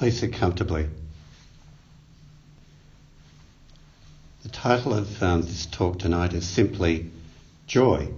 [0.00, 0.88] Please sit comfortably.
[4.42, 7.10] The title of um, this talk tonight is simply
[7.66, 8.08] Joy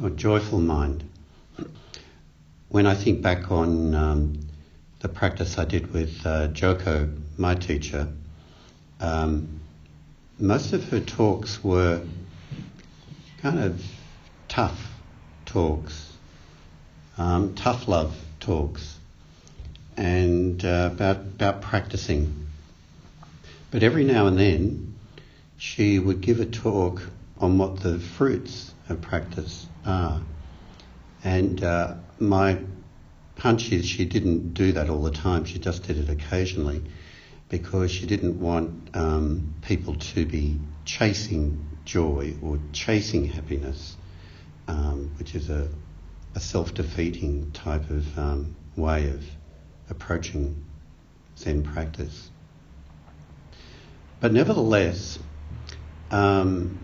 [0.00, 1.02] or Joyful Mind.
[2.68, 4.38] When I think back on um,
[5.00, 8.06] the practice I did with uh, Joko, my teacher,
[9.00, 9.58] um,
[10.38, 12.00] most of her talks were
[13.42, 13.84] kind of
[14.46, 14.80] tough
[15.44, 16.12] talks,
[17.18, 19.00] um, tough love talks,
[19.96, 22.46] and uh, about about practicing.
[23.70, 24.96] But every now and then,
[25.56, 27.02] she would give a talk
[27.38, 30.22] on what the fruits of practice are,
[31.22, 32.58] and uh, my
[33.38, 35.44] hunch is she didn't do that all the time.
[35.44, 36.82] She just did it occasionally
[37.48, 43.96] because she didn't want um, people to be chasing joy or chasing happiness,
[44.68, 45.68] um, which is a,
[46.34, 49.22] a self-defeating type of um, way of
[49.90, 50.64] approaching
[51.36, 52.30] Zen practice.
[54.20, 55.18] But nevertheless,
[56.10, 56.78] um,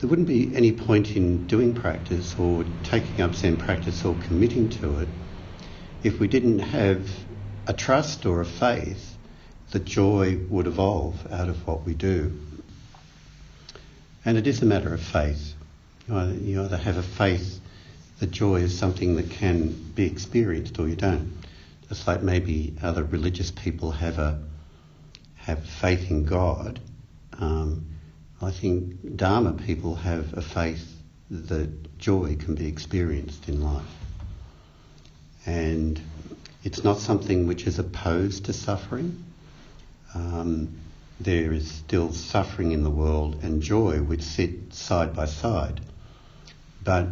[0.00, 4.68] there wouldn't be any point in doing practice or taking up Zen practice or committing
[4.70, 5.08] to it
[6.02, 7.08] if we didn't have
[7.66, 9.16] a trust or a faith
[9.72, 12.38] that joy would evolve out of what we do.
[14.24, 15.54] And it is a matter of faith.
[16.08, 17.60] You either, you either have a faith
[18.20, 21.38] that joy is something that can be experienced or you don't.
[21.88, 24.40] Just like maybe other religious people have a
[25.36, 26.78] have faith in God.
[27.38, 27.86] Um,
[28.42, 30.86] I think Dharma people have a faith
[31.30, 33.84] that joy can be experienced in life.
[35.46, 36.00] And
[36.62, 39.24] it's not something which is opposed to suffering.
[40.14, 40.78] Um,
[41.18, 45.80] there is still suffering in the world and joy which sit side by side.
[46.84, 47.08] But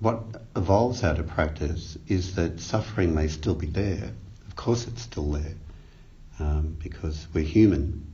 [0.00, 0.22] what
[0.56, 4.12] evolves out of practice is that suffering may still be there.
[4.46, 5.54] Of course, it's still there
[6.38, 8.06] um, because we're human.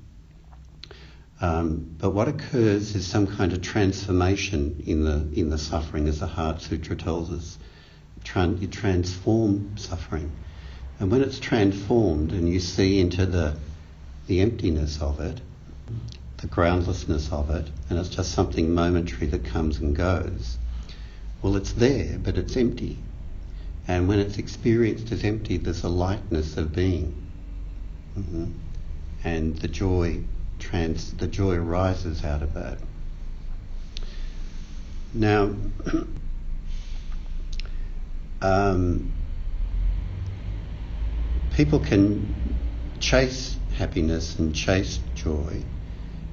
[1.40, 6.20] Um, but what occurs is some kind of transformation in the in the suffering, as
[6.20, 7.58] the Heart Sutra tells us.
[8.24, 10.30] Tran- you transform suffering,
[10.98, 13.56] and when it's transformed, and you see into the
[14.26, 15.40] the emptiness of it,
[16.36, 20.58] the groundlessness of it, and it's just something momentary that comes and goes.
[21.42, 22.98] Well, it's there, but it's empty.
[23.88, 27.14] And when it's experienced as empty, there's a lightness of being.
[28.18, 28.46] Mm-hmm.
[29.24, 30.22] And the joy
[30.58, 32.78] trans, the joy arises out of that.
[35.12, 35.54] Now,
[38.42, 39.12] um,
[41.54, 42.34] people can
[43.00, 45.62] chase happiness and chase joy,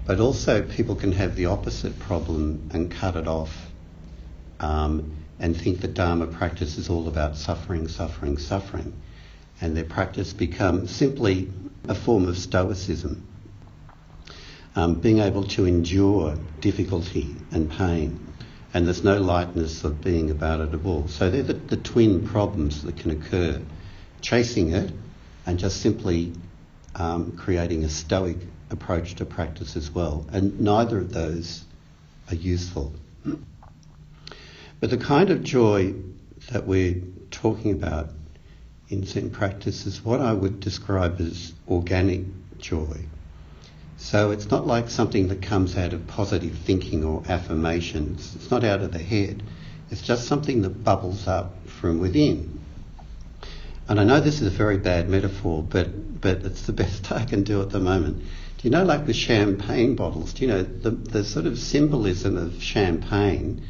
[0.06, 3.67] but also people can have the opposite problem and cut it off
[4.60, 8.94] um, and think that Dharma practice is all about suffering, suffering, suffering.
[9.62, 11.50] And their practice becomes simply
[11.88, 13.28] a form of stoicism
[14.78, 18.20] um, being able to endure difficulty and pain,
[18.76, 21.08] and there's no lightness of being about it at all.
[21.08, 23.60] So they're the, the twin problems that can occur
[24.22, 24.92] chasing it
[25.48, 26.34] and just simply
[26.94, 28.38] um, creating a stoic
[28.70, 30.28] approach to practice as well.
[30.32, 31.66] And neither of those
[32.30, 32.94] are useful.
[34.80, 35.96] But the kind of joy
[36.52, 37.02] that we're
[37.32, 38.10] talking about
[38.90, 42.22] in Zen practice is what I would describe as organic
[42.60, 43.06] joy.
[43.98, 48.36] So it's not like something that comes out of positive thinking or affirmations.
[48.36, 49.42] It's not out of the head.
[49.90, 52.60] It's just something that bubbles up from within.
[53.90, 57.26] And I know this is a very bad metaphor, but, but it's the best I
[57.26, 58.20] can do at the moment.
[58.20, 62.38] Do you know, like with champagne bottles, do you know, the, the sort of symbolism
[62.38, 63.66] of champagne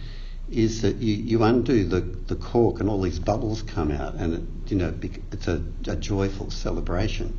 [0.50, 4.34] is that you, you undo the, the cork and all these bubbles come out and,
[4.34, 4.94] it, you know,
[5.32, 7.38] it's a, a joyful celebration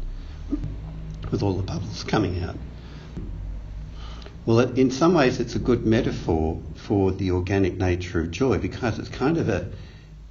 [1.31, 2.57] with all the bubbles coming out.
[4.45, 8.99] Well, in some ways, it's a good metaphor for the organic nature of joy because
[8.99, 9.71] it's kind of a,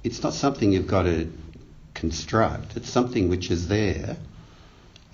[0.02, 1.32] it's not something you've got to
[1.94, 2.76] construct.
[2.76, 4.16] It's something which is there,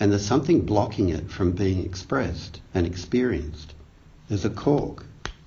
[0.01, 3.75] and there's something blocking it from being expressed and experienced.
[4.29, 5.05] There's a cork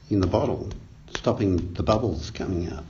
[0.10, 0.70] in the bottle
[1.16, 2.84] stopping the bubbles coming out.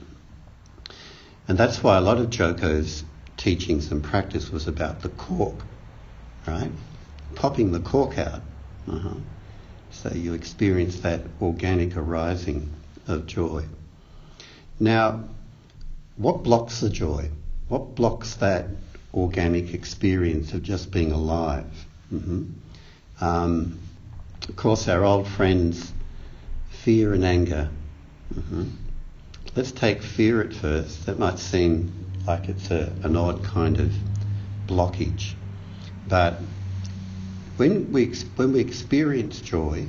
[1.46, 3.04] And that's why a lot of Joko's
[3.36, 5.54] teachings and practice was about the cork,
[6.46, 6.70] right?
[7.34, 8.42] Popping the cork out.
[8.86, 9.14] Uh-huh.
[9.90, 12.70] So you experience that organic arising
[13.06, 13.64] of joy.
[14.78, 15.24] Now,
[16.16, 17.30] what blocks the joy?
[17.68, 18.66] What blocks that
[19.14, 21.86] organic experience of just being alive?
[22.12, 22.44] Mm-hmm.
[23.20, 23.78] Um,
[24.48, 25.92] of course, our old friends,
[26.70, 27.70] fear and anger.
[28.34, 28.64] Mm-hmm.
[29.56, 31.06] Let's take fear at first.
[31.06, 31.92] That might seem
[32.26, 33.92] like it's a, an odd kind of
[34.66, 35.34] blockage.
[36.06, 36.40] But
[37.56, 39.86] when we, when we experience joy,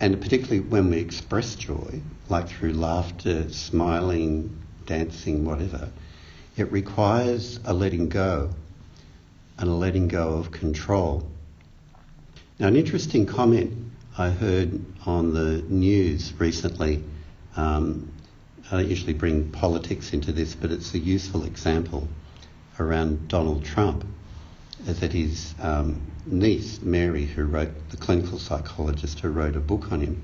[0.00, 5.90] and particularly when we express joy, like through laughter, smiling, dancing, whatever,
[6.56, 8.50] it requires a letting go
[9.58, 11.26] and a letting go of control.
[12.58, 13.72] Now, an interesting comment
[14.18, 17.02] I heard on the news recently.
[17.56, 18.12] Um,
[18.70, 22.08] I don't usually bring politics into this, but it's a useful example
[22.78, 24.04] around Donald Trump.
[24.86, 29.92] Is that his um, niece, Mary, who wrote, the clinical psychologist who wrote a book
[29.92, 30.22] on him,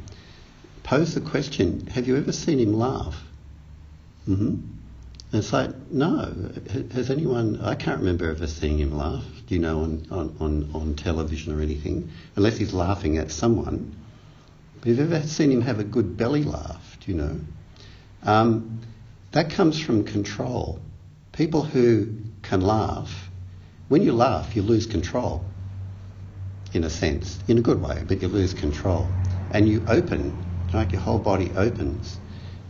[0.83, 3.23] posed the question Have you ever seen him laugh?
[4.29, 4.57] Mm-hmm.
[5.31, 6.35] And it's like, no.
[6.95, 10.95] Has anyone, I can't remember ever seeing him laugh, you know, on, on, on, on
[10.95, 13.95] television or anything, unless he's laughing at someone.
[14.81, 17.41] But have ever seen him have a good belly laugh, do you know?
[18.23, 18.81] Um,
[19.33, 20.81] that comes from control.
[21.33, 22.09] People who
[22.43, 23.31] can laugh,
[23.89, 25.45] when you laugh, you lose control,
[26.73, 29.15] in a sense, in a good way, but you lose control.
[29.51, 32.19] And you open, like your whole body opens.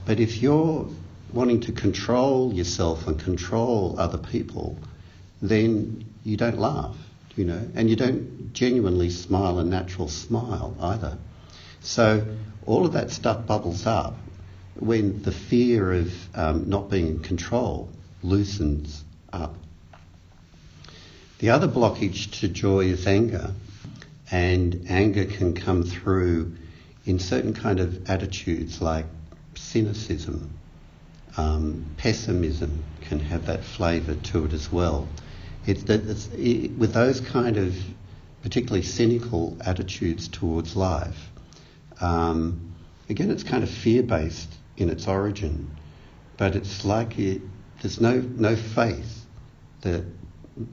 [0.05, 0.89] But if you're
[1.33, 4.79] wanting to control yourself and control other people,
[5.43, 6.97] then you don't laugh,
[7.37, 11.19] you know, and you don't genuinely smile a natural smile either.
[11.81, 12.27] So
[12.67, 14.15] all of that stuff bubbles up
[14.75, 17.89] when the fear of um, not being in control
[18.23, 19.55] loosens up.
[21.39, 23.53] The other blockage to joy is anger,
[24.31, 26.57] and anger can come through
[27.07, 29.07] in certain kind of attitudes like
[29.55, 30.59] cynicism
[31.39, 35.09] um, pessimism can have that flavour to it as well.
[35.67, 37.77] It's, it's, it, with those kind of
[38.43, 41.31] particularly cynical attitudes towards life,
[42.01, 42.75] um,
[43.09, 45.77] again, it's kind of fear-based in its origin,
[46.37, 47.43] but it's like it,
[47.83, 49.27] there's no, no faith
[49.81, 50.05] that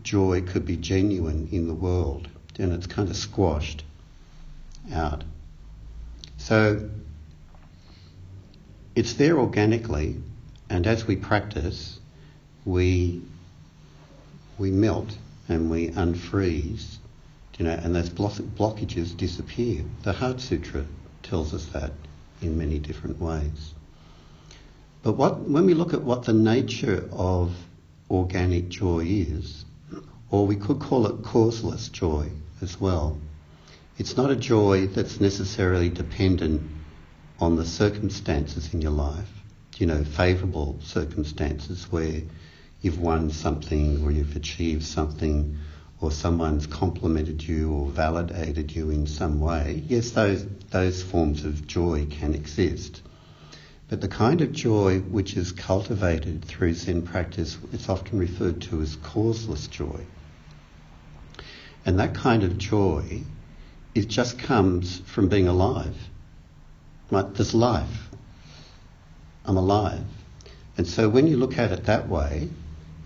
[0.04, 2.28] joy could be genuine in the world,
[2.60, 3.84] and it's kind of squashed
[4.94, 5.24] out.
[6.38, 6.90] So
[8.96, 10.22] it's there organically,
[10.70, 12.00] and as we practice,
[12.66, 13.22] we
[14.58, 15.18] we melt
[15.50, 16.96] and we unfreeze,
[17.58, 19.84] you know, and those blockages disappear.
[20.04, 20.86] The Heart Sutra
[21.26, 21.92] tells us that
[22.42, 23.74] in many different ways.
[25.04, 27.56] But what, when we look at what the nature of
[28.10, 29.66] organic joy is,
[30.32, 32.30] or we could call it causeless joy
[32.62, 33.20] as well,
[33.98, 36.62] it's not a joy that's necessarily dependent
[37.40, 39.30] on the circumstances in your life
[39.80, 42.22] you know, favourable circumstances where
[42.82, 45.58] you've won something or you've achieved something
[46.06, 51.66] or someone's complimented you or validated you in some way, yes, those, those forms of
[51.66, 53.02] joy can exist.
[53.90, 58.84] But the kind of joy which is cultivated through Zen practice, it's often referred to
[58.84, 60.06] as causeless joy.
[61.88, 63.24] And that kind of joy,
[63.96, 65.98] it just comes from being alive.
[67.10, 67.34] Right?
[67.34, 68.10] There's life.
[69.44, 70.06] I'm alive.
[70.78, 72.50] And so when you look at it that way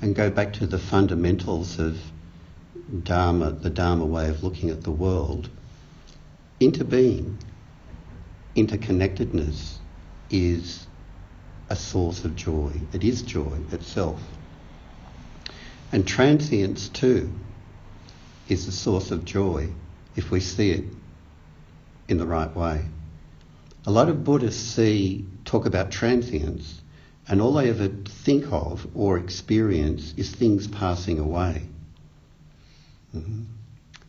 [0.02, 1.98] and go back to the fundamentals of
[3.04, 5.50] Dharma, the Dharma way of looking at the world,
[6.60, 7.36] interbeing,
[8.56, 9.78] interconnectedness
[10.30, 10.88] is
[11.70, 12.82] a source of joy.
[12.92, 14.22] It is joy itself.
[15.92, 17.32] And transience too
[18.48, 19.70] is a source of joy
[20.16, 20.86] if we see it
[22.08, 22.86] in the right way.
[23.86, 26.82] A lot of Buddhists see talk about transience,
[27.28, 31.68] and all they ever think of or experience is things passing away.
[33.16, 33.44] Mm-hmm.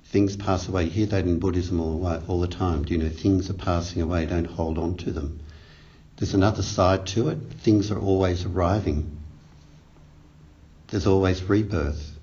[0.06, 0.84] Things pass away.
[0.84, 2.84] You hear that in Buddhism all, all the time.
[2.84, 4.26] Do you know things are passing away?
[4.26, 5.40] Don't hold on to them.
[6.16, 7.38] There's another side to it.
[7.60, 9.18] Things are always arriving.
[10.88, 12.18] There's always rebirth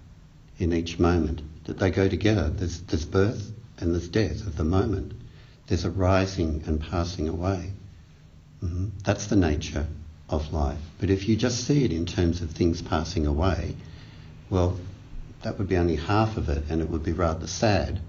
[0.59, 1.41] in each moment.
[1.65, 2.49] That they go together.
[2.49, 5.13] There's, there's birth and there's death of the moment.
[5.67, 7.71] There's a rising and passing away.
[8.63, 8.89] Mm-hmm.
[9.03, 9.87] That's the nature
[10.29, 10.79] of life.
[10.99, 13.75] But if you just see it in terms of things passing away,
[14.49, 14.77] well,
[15.47, 18.01] that would be only half of it, and it would be rather sad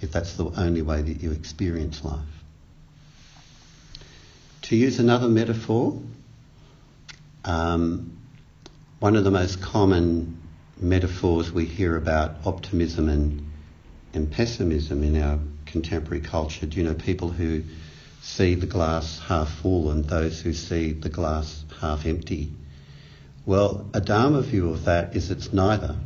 [0.00, 2.18] if that's the only way that you experience life.
[4.62, 6.00] To use another metaphor,
[7.44, 8.16] um,
[9.00, 10.40] one of the most common
[10.80, 13.52] metaphors we hear about optimism and,
[14.14, 16.64] and pessimism in our contemporary culture.
[16.64, 17.64] Do you know people who
[18.22, 22.50] see the glass half full and those who see the glass half empty.
[23.44, 25.96] Well, a Dharma view of that is it's neither.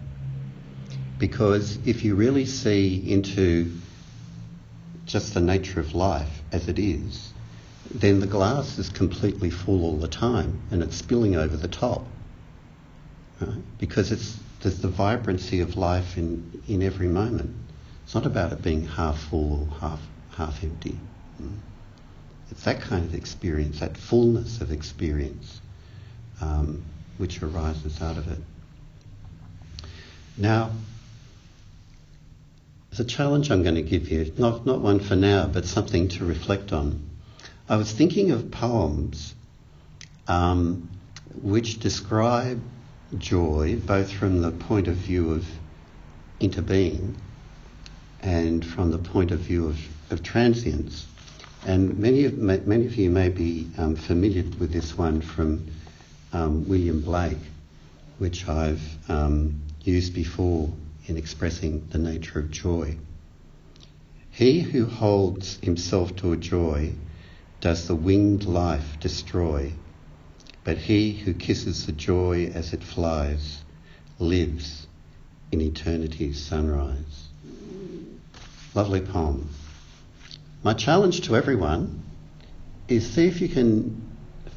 [1.19, 3.73] Because if you really see into
[5.07, 7.33] just the nature of life as it is,
[7.91, 12.05] then the glass is completely full all the time and it's spilling over the top.
[13.41, 13.63] right?
[13.79, 17.55] Because it's there's the vibrancy of life in, in every moment.
[18.05, 20.01] It's not about it being half full or half
[20.37, 20.99] half empty.
[21.41, 21.57] Mm.
[22.51, 25.61] It's that kind of experience, that fullness of experience,
[26.41, 26.85] um,
[27.19, 28.39] which arises out of it.
[30.37, 30.71] Now,
[33.01, 36.25] a challenge I'm going to give you, not, not one for now, but something to
[36.25, 37.09] reflect on.
[37.69, 39.35] I was thinking of poems
[40.29, 40.89] um,
[41.43, 42.61] which describe
[43.19, 45.47] joy both from the point of view of
[46.41, 47.15] interbeing
[48.21, 49.79] and from the point of view of,
[50.11, 51.07] of transience.
[51.67, 55.67] And many of, many of you may be um, familiar with this one from
[56.33, 57.39] um, William Blake,
[58.19, 60.71] which I've um, used before
[61.07, 62.97] in expressing the nature of joy.
[64.31, 66.93] He who holds himself to a joy
[67.61, 69.73] does the winged life destroy,
[70.65, 73.65] but he who kisses the joy as it flies
[74.19, 74.87] lives
[75.53, 77.29] in eternity's sunrise.
[78.75, 79.49] Lovely poem.
[80.63, 82.03] My challenge to everyone
[82.89, 84.03] is see if you can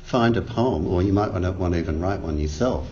[0.03, 2.89] find a poem, or you might to, want to even write one yourself.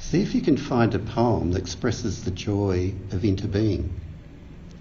[0.00, 3.90] See if you can find a poem that expresses the joy of interbeing.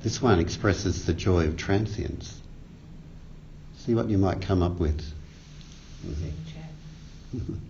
[0.01, 2.39] This one expresses the joy of transience.
[3.77, 5.01] See what you might come up with.
[6.05, 7.53] Mm-hmm.